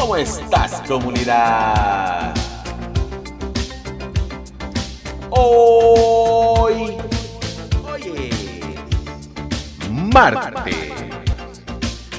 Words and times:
¿Cómo 0.00 0.16
estás, 0.16 0.80
comunidad? 0.86 2.32
Hoy, 5.28 6.96
hoy 7.84 8.30
es 9.80 9.90
martes, 9.90 10.92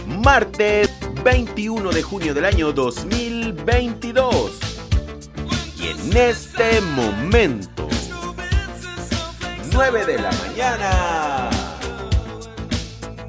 martes 0.05 0.89
21 1.23 1.89
de 1.91 2.03
junio 2.03 2.33
del 2.33 2.45
año 2.45 2.73
2022. 2.73 4.59
Y 5.79 5.87
en 5.87 6.17
este 6.17 6.81
momento, 6.81 7.87
9 9.71 10.05
de 10.05 10.19
la 10.19 10.31
mañana, 10.31 11.49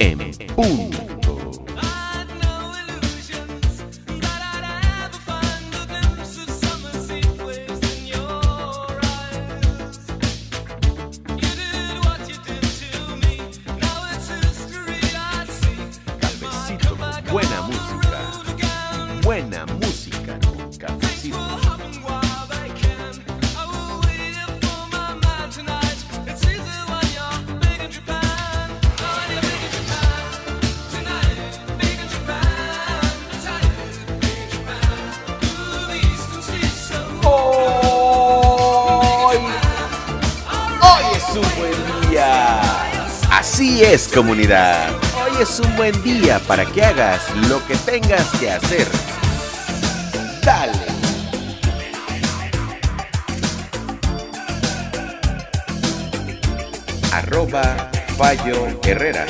en 0.00 0.18
punto. 0.56 0.99
Es, 43.78 44.08
comunidad. 44.08 44.90
Hoy 45.14 45.42
es 45.42 45.60
un 45.60 45.76
buen 45.76 46.02
día 46.02 46.40
para 46.40 46.66
que 46.66 46.84
hagas 46.84 47.22
lo 47.48 47.64
que 47.66 47.76
tengas 47.76 48.28
que 48.38 48.50
hacer. 48.50 48.86
Dale. 50.44 50.72
Arroba 57.12 57.90
Fallo 58.18 58.66
Herrera. 58.82 59.24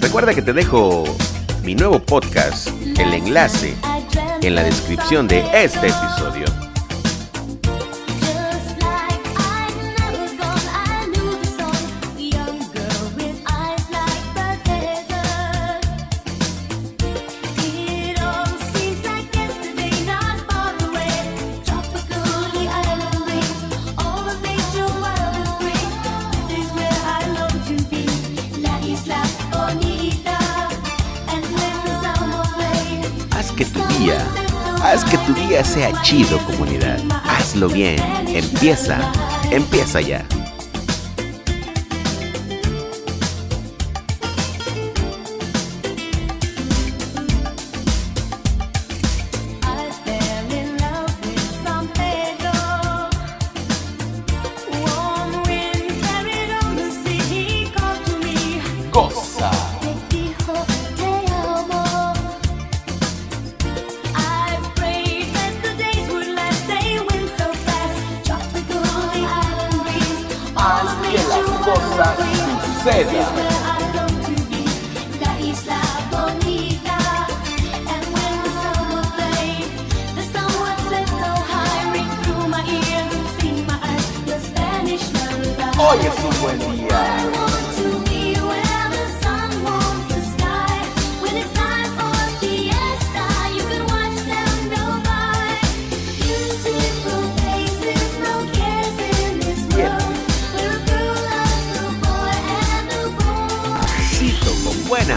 Recuerda 0.00 0.34
que 0.34 0.42
te 0.42 0.52
dejo 0.52 1.04
mi 1.62 1.74
nuevo 1.74 1.98
podcast, 2.00 2.68
el 2.98 3.14
enlace, 3.14 3.74
en 4.42 4.54
la 4.54 4.62
descripción 4.62 5.26
de 5.26 5.40
este 5.52 5.88
episodio. 5.88 6.55
Día 35.56 35.64
sea 35.64 36.02
chido, 36.02 36.38
comunidad. 36.44 36.98
Hazlo 37.24 37.68
bien. 37.68 37.98
Empieza, 38.28 39.10
empieza 39.50 40.02
ya. 40.02 40.35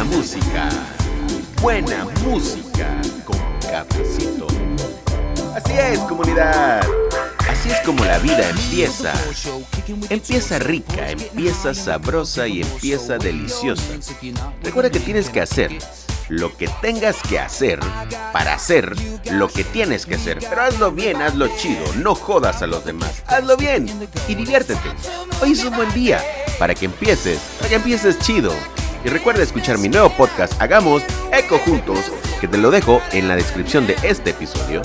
Música. 0.10 0.70
Buena 1.62 2.06
música 2.24 3.02
con 3.26 3.38
cafecito. 3.62 4.48
Así 5.56 5.74
es, 5.74 6.00
comunidad. 6.00 6.82
Así 7.50 7.70
es 7.70 7.80
como 7.82 8.04
la 8.06 8.18
vida 8.20 8.50
empieza. 8.50 9.14
Empieza 10.10 10.60
rica, 10.60 11.10
empieza 11.10 11.74
sabrosa 11.74 12.48
y 12.48 12.62
empieza 12.62 13.18
deliciosa. 13.18 13.84
Recuerda 14.64 14.90
que 14.90 15.00
tienes 15.00 15.30
que 15.30 15.42
hacer 15.42 15.78
lo 16.30 16.56
que 16.56 16.68
tengas 16.82 17.18
que 17.28 17.40
hacer 17.40 17.80
para 18.32 18.54
hacer 18.54 18.96
lo 19.32 19.48
que 19.48 19.64
tienes 19.64 20.06
que 20.06 20.16
hacer. 20.16 20.40
Pero 20.48 20.62
hazlo 20.62 20.92
bien, 20.92 21.22
hazlo 21.22 21.48
chido, 21.58 21.84
no 21.98 22.16
jodas 22.16 22.62
a 22.62 22.68
los 22.68 22.86
demás. 22.86 23.24
Hazlo 23.28 23.58
bien 23.58 23.88
y 24.28 24.36
diviértete. 24.36 24.90
Hoy 25.42 25.52
es 25.52 25.64
un 25.64 25.76
buen 25.76 25.94
día 25.94 26.24
para 26.58 26.74
que 26.76 26.86
empieces, 26.86 27.40
para 27.58 27.70
que 27.70 27.76
empieces 27.76 28.18
chido. 28.20 28.54
Y 29.04 29.08
recuerda 29.08 29.44
escuchar 29.44 29.78
mi 29.78 29.88
nuevo 29.88 30.10
podcast 30.10 30.62
Hagamos 30.62 31.04
Eco 31.32 31.58
Juntos, 31.60 32.12
que 32.42 32.48
te 32.48 32.58
lo 32.58 32.70
dejo 32.70 33.02
en 33.12 33.28
la 33.28 33.36
descripción 33.36 33.88
de 33.88 33.96
este 34.04 34.32
episodio. 34.32 34.82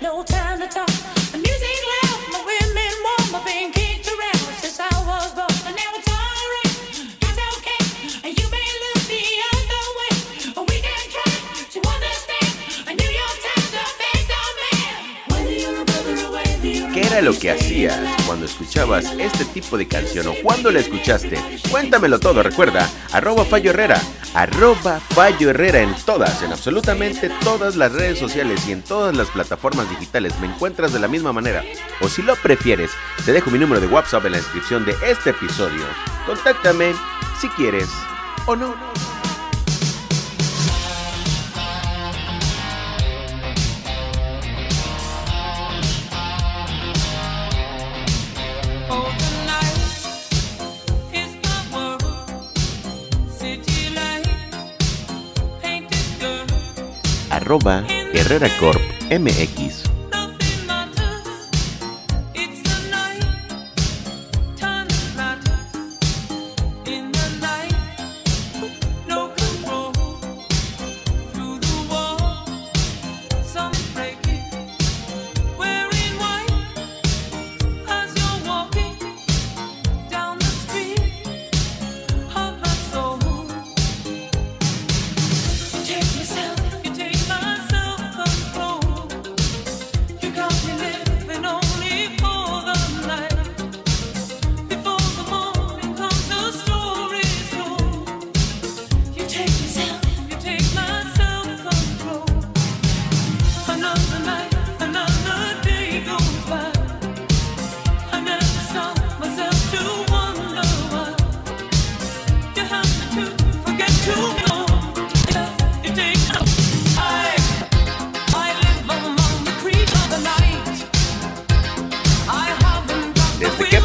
no 0.00 0.22
time. 0.22 0.49
Lo 17.30 17.38
que 17.38 17.50
hacías 17.50 17.96
cuando 18.26 18.46
escuchabas 18.46 19.04
este 19.18 19.44
tipo 19.44 19.78
de 19.78 19.86
canción 19.86 20.26
o 20.26 20.34
cuando 20.42 20.70
la 20.70 20.80
escuchaste? 20.80 21.38
Cuéntamelo 21.70 22.18
todo, 22.18 22.42
recuerda, 22.42 22.90
arroba 23.12 23.44
Fallo 23.44 23.70
Herrera, 23.70 24.00
arroba 24.34 24.98
Fallo 25.10 25.50
Herrera 25.50 25.80
en 25.80 25.94
todas, 26.04 26.42
en 26.42 26.50
absolutamente 26.50 27.30
todas 27.44 27.76
las 27.76 27.92
redes 27.92 28.18
sociales 28.18 28.66
y 28.66 28.72
en 28.72 28.82
todas 28.82 29.16
las 29.16 29.28
plataformas 29.28 29.88
digitales. 29.90 30.32
Me 30.40 30.48
encuentras 30.48 30.92
de 30.92 30.98
la 30.98 31.08
misma 31.08 31.32
manera. 31.32 31.62
O 32.00 32.08
si 32.08 32.22
lo 32.22 32.34
prefieres, 32.36 32.90
te 33.24 33.32
dejo 33.32 33.50
mi 33.50 33.58
número 33.58 33.80
de 33.80 33.86
WhatsApp 33.86 34.26
en 34.26 34.32
la 34.32 34.38
descripción 34.38 34.84
de 34.84 34.96
este 35.06 35.30
episodio. 35.30 35.84
Contáctame 36.26 36.94
si 37.40 37.48
quieres 37.50 37.88
o 38.46 38.56
no. 38.56 39.09
Arroba 57.50 57.84
Herrera 58.14 58.46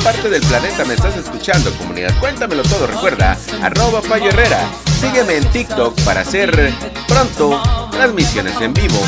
parte 0.05 0.29
del 0.29 0.41
planeta 0.43 0.85
me 0.85 0.93
estás 0.93 1.17
escuchando, 1.17 1.75
comunidad? 1.79 2.15
Cuéntamelo 2.19 2.61
todo, 2.61 2.85
recuerda, 2.85 3.35
arroba 3.63 4.03
Fallo 4.03 4.29
Herrera. 4.29 4.59
Sígueme 5.01 5.37
en 5.37 5.45
TikTok 5.49 5.99
para 6.01 6.21
hacer 6.21 6.71
pronto 7.07 7.59
transmisiones 7.89 8.61
en 8.61 8.71
vivo. 8.75 8.99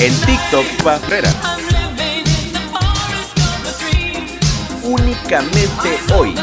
En 0.00 0.12
TikTok, 0.22 0.66
dream. 1.06 1.32
Únicamente 4.82 6.00
hoy. 6.12 6.34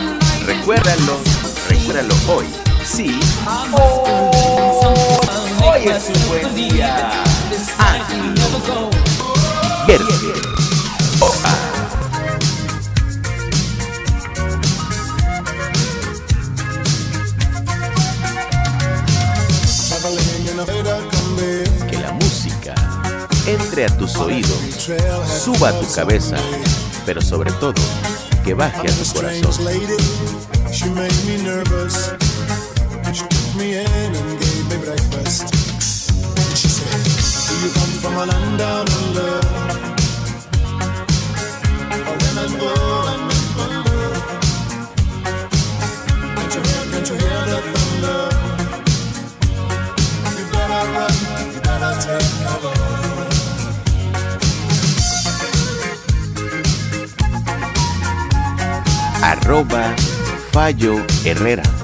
Recuérdalo, 0.46 1.20
recuérdalo 1.68 2.16
hoy. 2.30 2.46
Sí. 2.86 3.20
Hoy 5.62 5.88
es 5.90 6.04
un 6.08 6.28
buen 6.30 6.56
día. 6.56 7.12
Verde. 9.86 10.50
A 23.86 23.98
tus 23.98 24.16
oídos, 24.18 24.90
suba 25.44 25.70
a 25.70 25.80
tu 25.80 25.88
cabeza, 25.94 26.36
pero 27.06 27.22
sobre 27.22 27.52
todo, 27.54 27.82
que 28.44 28.54
baje 28.54 28.88
a 28.88 28.92
tu 28.92 29.14
corazón. 29.14 29.52
Arroba 59.50 59.96
Fallo 60.52 61.04
Herrera. 61.26 61.79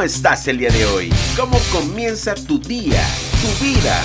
¿Cómo 0.00 0.06
estás 0.06 0.48
el 0.48 0.56
día 0.56 0.70
de 0.70 0.86
hoy? 0.86 1.12
¿Cómo 1.36 1.58
comienza 1.70 2.34
tu 2.34 2.58
día, 2.58 3.06
tu 3.42 3.62
vida? 3.62 4.00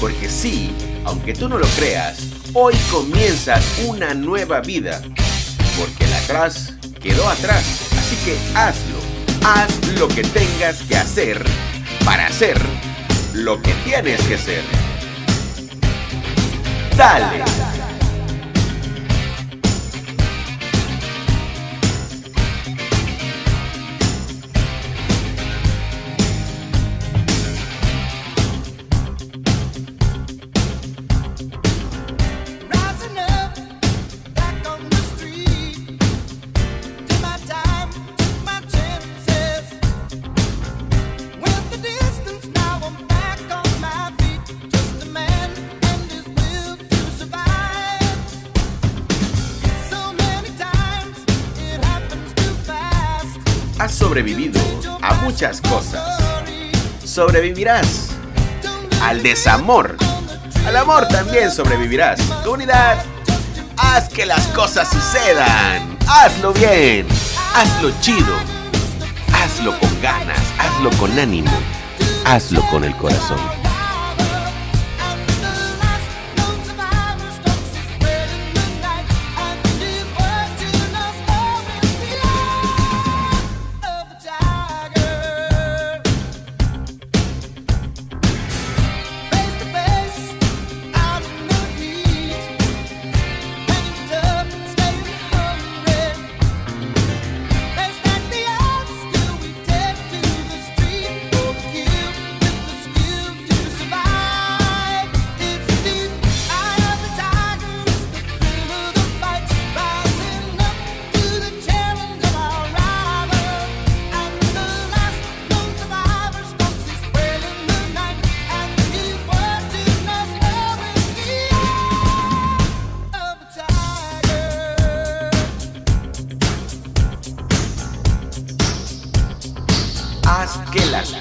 Porque 0.00 0.28
sí, 0.28 0.72
aunque 1.04 1.32
tú 1.32 1.48
no 1.48 1.58
lo 1.58 1.66
creas, 1.78 2.18
hoy 2.54 2.74
comienza 2.90 3.60
una 3.86 4.14
nueva 4.14 4.60
vida. 4.60 5.00
Porque 5.78 6.06
el 6.06 6.12
atrás 6.12 6.74
quedó 7.00 7.28
atrás. 7.28 7.62
Así 7.96 8.16
que 8.24 8.36
hazlo. 8.56 8.98
Haz 9.44 9.70
lo 9.96 10.08
que 10.08 10.24
tengas 10.24 10.82
que 10.82 10.96
hacer 10.96 11.44
para 12.04 12.26
hacer 12.26 12.60
lo 13.32 13.62
que 13.62 13.72
tienes 13.84 14.20
que 14.22 14.34
hacer. 14.34 14.64
Dale. 16.96 17.77
Sobrevivido 54.08 54.58
a 55.02 55.12
muchas 55.16 55.60
cosas. 55.60 56.18
Sobrevivirás 57.04 58.08
al 59.02 59.22
desamor. 59.22 59.98
Al 60.66 60.76
amor 60.76 61.06
también 61.08 61.50
sobrevivirás. 61.50 62.18
Comunidad, 62.42 63.04
haz 63.76 64.08
que 64.08 64.24
las 64.24 64.46
cosas 64.48 64.88
sucedan. 64.88 65.98
Hazlo 66.08 66.54
bien. 66.54 67.06
Hazlo 67.54 67.92
chido. 68.00 68.34
Hazlo 69.34 69.78
con 69.78 70.00
ganas. 70.00 70.40
Hazlo 70.58 70.88
con 70.98 71.18
ánimo. 71.18 71.52
Hazlo 72.24 72.62
con 72.70 72.84
el 72.84 72.96
corazón. 72.96 73.57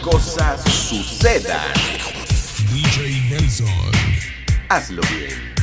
Cosas 0.09 0.61
sucedan. 0.63 1.73
DJ 2.71 3.29
Nelson. 3.29 3.91
Hazlo 4.69 5.01
bien. 5.09 5.53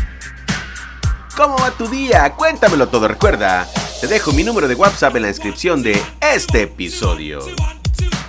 ¿Cómo 1.34 1.56
va 1.56 1.70
tu 1.70 1.88
día? 1.88 2.30
Cuéntamelo 2.34 2.88
todo. 2.88 3.08
Recuerda, 3.08 3.66
te 4.00 4.06
dejo 4.06 4.32
mi 4.32 4.44
número 4.44 4.68
de 4.68 4.74
WhatsApp 4.74 5.16
en 5.16 5.22
la 5.22 5.28
descripción 5.28 5.82
de 5.82 6.00
este 6.20 6.62
episodio. 6.62 7.40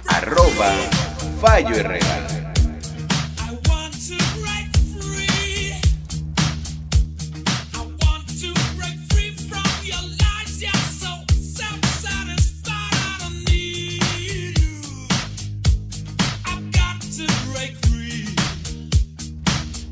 Arroba 0.07 0.73
Fallo 1.41 1.75
Herrera. 1.75 2.24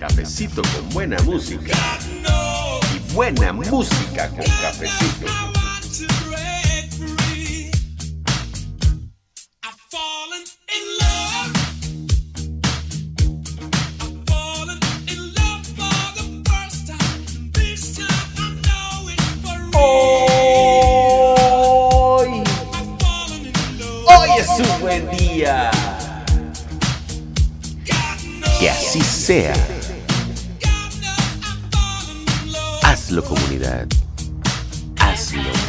Cafecito 0.06 0.62
con 0.62 0.90
buena 0.90 1.18
música. 1.22 1.72
Y 2.94 3.00
buena 3.14 3.54
música 3.54 4.28
con 4.28 4.44
cafecito. 4.62 5.28
Hoy, 19.72 20.34
hoy 24.06 24.30
es 24.38 24.50
un 24.50 24.82
buen 24.82 25.10
día. 25.12 25.72
Que 28.60 28.70
así 28.70 29.00
sea. 29.00 29.73
Hazlo. 35.34 35.63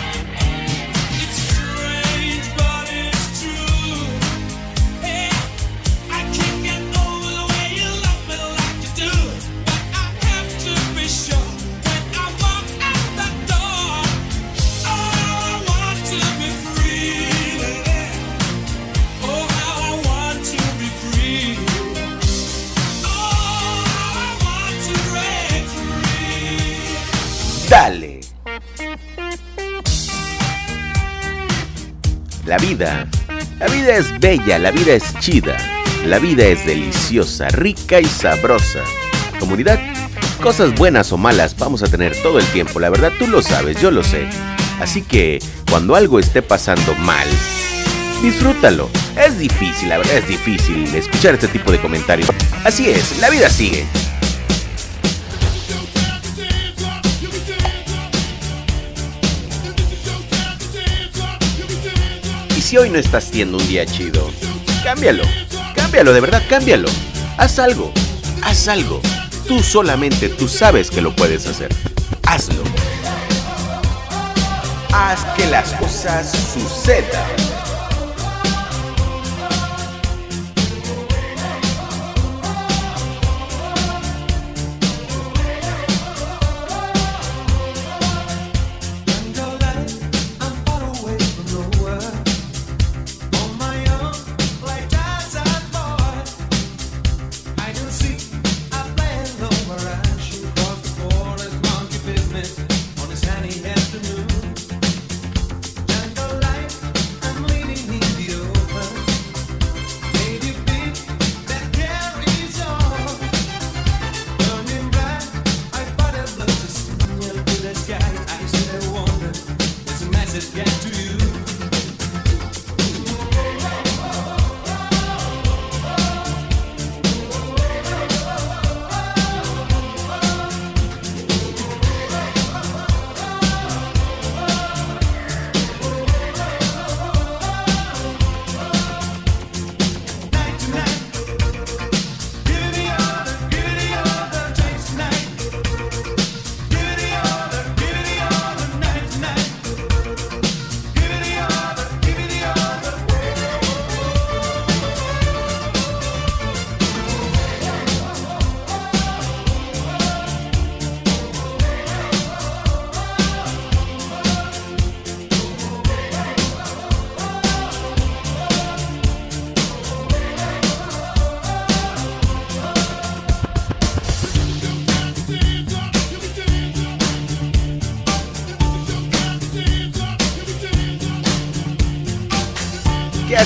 La 32.76 33.68
vida 33.70 33.96
es 33.96 34.18
bella, 34.18 34.58
la 34.58 34.72
vida 34.72 34.94
es 34.94 35.04
chida. 35.20 35.56
La 36.06 36.18
vida 36.18 36.44
es 36.44 36.66
deliciosa, 36.66 37.48
rica 37.48 38.00
y 38.00 38.04
sabrosa. 38.04 38.80
Comunidad, 39.38 39.78
cosas 40.42 40.74
buenas 40.74 41.12
o 41.12 41.16
malas 41.16 41.56
vamos 41.56 41.84
a 41.84 41.86
tener 41.86 42.20
todo 42.20 42.40
el 42.40 42.46
tiempo. 42.46 42.80
La 42.80 42.90
verdad 42.90 43.12
tú 43.16 43.28
lo 43.28 43.42
sabes, 43.42 43.80
yo 43.80 43.92
lo 43.92 44.02
sé. 44.02 44.26
Así 44.80 45.02
que 45.02 45.38
cuando 45.70 45.94
algo 45.94 46.18
esté 46.18 46.42
pasando 46.42 46.94
mal, 46.96 47.28
disfrútalo. 48.22 48.90
Es 49.24 49.38
difícil, 49.38 49.88
la 49.88 49.98
verdad 49.98 50.16
es 50.16 50.26
difícil 50.26 50.92
escuchar 50.94 51.34
este 51.34 51.46
tipo 51.46 51.70
de 51.70 51.80
comentarios. 51.80 52.28
Así 52.64 52.90
es, 52.90 53.20
la 53.20 53.30
vida 53.30 53.48
sigue. 53.50 53.86
Si 62.64 62.78
hoy 62.78 62.88
no 62.88 62.98
estás 62.98 63.26
teniendo 63.26 63.58
un 63.58 63.68
día 63.68 63.84
chido, 63.84 64.30
cámbialo. 64.82 65.24
Cámbialo, 65.74 66.14
de 66.14 66.20
verdad, 66.20 66.42
cámbialo. 66.48 66.88
Haz 67.36 67.58
algo. 67.58 67.92
Haz 68.42 68.68
algo. 68.68 69.02
Tú 69.46 69.62
solamente, 69.62 70.30
tú 70.30 70.48
sabes 70.48 70.90
que 70.90 71.02
lo 71.02 71.14
puedes 71.14 71.46
hacer. 71.46 71.68
Hazlo. 72.22 72.62
Haz 74.92 75.26
que 75.36 75.46
las 75.46 75.72
cosas 75.72 76.32
sucedan. 76.54 77.43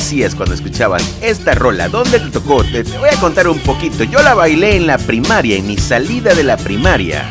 Cuando 0.08 0.54
escuchabas 0.54 1.16
esta 1.20 1.54
rola. 1.54 1.90
¿Dónde 1.90 2.18
te 2.18 2.30
tocó? 2.30 2.64
Te, 2.64 2.82
te 2.82 2.96
voy 2.96 3.10
a 3.10 3.20
contar 3.20 3.46
un 3.46 3.58
poquito. 3.58 4.04
Yo 4.04 4.22
la 4.22 4.32
bailé 4.32 4.74
en 4.74 4.86
la 4.86 4.96
primaria, 4.96 5.56
en 5.56 5.66
mi 5.66 5.76
salida 5.76 6.34
de 6.34 6.44
la 6.44 6.56
primaria. 6.56 7.30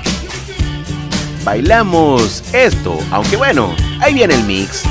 Bailamos 1.43 2.43
esto, 2.53 2.99
aunque 3.09 3.35
bueno, 3.35 3.75
ahí 3.99 4.13
viene 4.13 4.35
el 4.35 4.43
mix. 4.43 4.83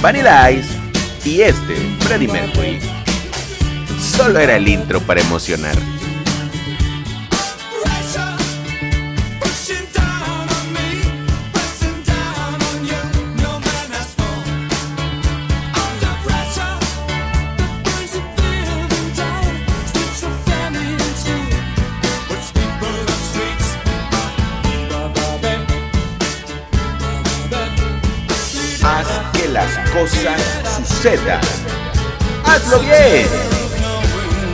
Vanilla 0.00 0.50
Ice 0.50 0.70
y 1.22 1.42
este, 1.42 1.76
Freddie 2.00 2.28
Mercury. 2.28 2.80
Solo 4.00 4.38
era 4.38 4.56
el 4.56 4.66
intro 4.66 4.98
para 5.02 5.20
emocionar. 5.20 5.76
Cosas 30.08 30.40
sucedan. 30.88 31.40
Hazlo 32.44 32.80
bien. 32.80 33.26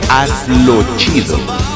Hazlo 0.09 0.83
chido. 0.97 1.74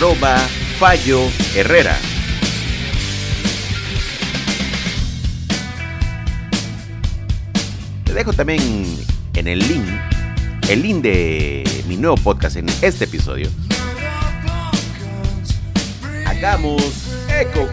Arroba 0.00 0.38
Fallo 0.78 1.20
Herrera. 1.54 1.94
Te 8.04 8.14
dejo 8.14 8.32
también 8.32 8.96
en 9.34 9.46
el 9.46 9.58
link, 9.58 9.86
el 10.70 10.80
link 10.80 11.02
de 11.02 11.84
mi 11.86 11.98
nuevo 11.98 12.16
podcast 12.16 12.56
en 12.56 12.70
este 12.80 13.04
episodio. 13.04 13.50
Hagamos 16.24 16.82
eco 17.38 17.68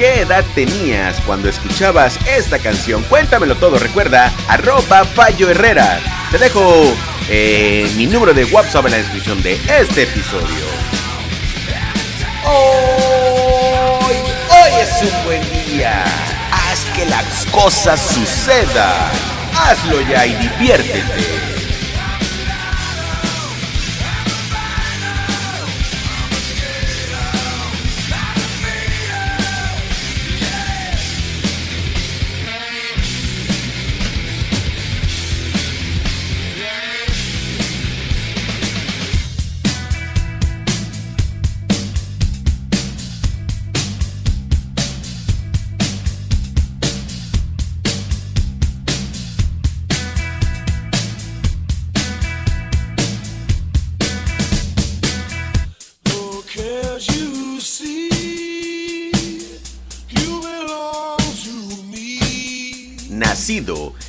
¿Qué 0.00 0.22
edad 0.22 0.46
tenías 0.54 1.20
cuando 1.26 1.50
escuchabas 1.50 2.18
esta 2.26 2.58
canción? 2.58 3.02
Cuéntamelo 3.02 3.54
todo, 3.56 3.78
recuerda, 3.78 4.32
arroba 4.48 5.04
Fallo 5.04 5.50
Herrera. 5.50 6.00
Te 6.30 6.38
dejo 6.38 6.96
eh, 7.28 7.86
mi 7.98 8.06
número 8.06 8.32
de 8.32 8.46
WhatsApp 8.46 8.86
en 8.86 8.92
la 8.92 8.96
descripción 8.96 9.42
de 9.42 9.60
este 9.68 10.04
episodio. 10.04 10.64
Hoy, 12.46 14.16
hoy 14.48 14.80
es 14.80 15.02
un 15.02 15.24
buen 15.26 15.66
día. 15.66 16.02
Haz 16.50 16.86
que 16.96 17.04
las 17.04 17.44
cosas 17.52 18.00
sucedan. 18.00 19.12
Hazlo 19.54 20.00
ya 20.00 20.24
y 20.24 20.34
diviértete. 20.36 21.49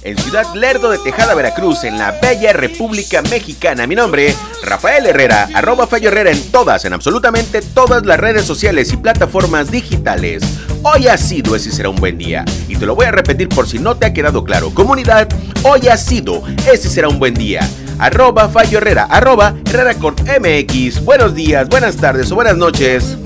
En 0.04 0.18
Ciudad 0.18 0.46
Lerdo 0.56 0.90
de 0.90 0.98
Tejada, 0.98 1.34
Veracruz, 1.36 1.84
en 1.84 1.98
la 1.98 2.12
bella 2.12 2.54
República 2.54 3.22
Mexicana. 3.24 3.88
Mi 3.88 3.96
nombre, 3.96 4.36
Rafael 4.64 5.06
Herrera, 5.06 5.50
arroba 5.54 5.88
Fallo 5.88 6.10
Herrera 6.10 6.32
en 6.32 6.52
todas, 6.52 6.86
en 6.86 6.94
absolutamente 6.94 7.62
todas 7.62 8.06
las 8.06 8.20
redes 8.20 8.46
sociales 8.46 8.92
y 8.92 8.98
plataformas 8.98 9.72
digitales. 9.72 10.44
Hoy 10.84 11.08
ha 11.08 11.18
sido, 11.18 11.56
ese 11.56 11.72
será 11.72 11.90
un 11.90 11.98
buen 11.98 12.18
día. 12.18 12.44
Y 12.68 12.76
te 12.76 12.86
lo 12.86 12.96
voy 12.96 13.06
a 13.06 13.12
repetir 13.12 13.50
por 13.50 13.68
si 13.68 13.80
no 13.80 13.96
te 13.96 14.06
ha 14.06 14.14
quedado 14.14 14.44
claro. 14.44 14.74
Comunidad, 14.74 15.28
hoy 15.64 15.88
ha 15.88 15.98
sido, 15.98 16.44
ese 16.72 16.90
será 16.90 17.08
un 17.08 17.20
buen 17.20 17.34
día. 17.34 17.68
Arroba 18.00 18.50
Fallo 18.50 18.80
Herrera, 18.80 19.04
arroba 19.04 19.54
Herrera 19.66 19.94
Corp 19.96 20.20
MX. 20.22 21.06
Buenos 21.06 21.36
días, 21.36 21.70
buenas 21.70 21.98
tardes 21.98 22.32
o 22.32 22.36
buenas 22.36 22.58
noches. 22.58 23.18